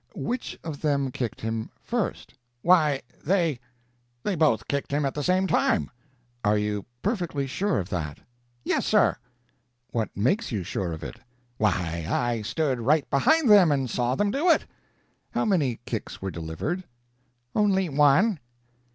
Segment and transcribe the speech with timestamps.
[0.15, 3.59] "Which of them kicked him first?" "Why they
[4.23, 5.91] they both kicked him at the same time.
[6.43, 8.17] "Are you perfectly sure of that?"
[8.63, 9.15] "Yes, sir."
[9.91, 11.19] "What makes you sure of it?"
[11.57, 14.65] "Why, I stood right behind them, and saw them do it."
[15.29, 16.83] "How many kicks were delivered?"
[17.53, 18.39] "Only one."